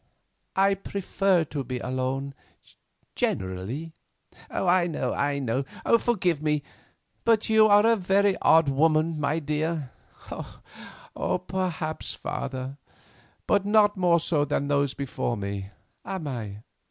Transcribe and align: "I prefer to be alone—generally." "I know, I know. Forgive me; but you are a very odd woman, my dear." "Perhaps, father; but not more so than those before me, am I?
"I 0.55 0.73
prefer 0.73 1.43
to 1.43 1.63
be 1.63 1.77
alone—generally." 1.77 3.93
"I 4.49 4.87
know, 4.87 5.13
I 5.13 5.37
know. 5.37 5.61
Forgive 5.99 6.41
me; 6.41 6.63
but 7.23 7.49
you 7.49 7.67
are 7.67 7.85
a 7.85 7.97
very 7.97 8.35
odd 8.41 8.67
woman, 8.67 9.19
my 9.19 9.37
dear." 9.37 9.91
"Perhaps, 11.45 12.15
father; 12.15 12.79
but 13.45 13.63
not 13.63 13.95
more 13.95 14.19
so 14.19 14.43
than 14.43 14.69
those 14.69 14.95
before 14.95 15.37
me, 15.37 15.69
am 16.03 16.27
I? 16.27 16.61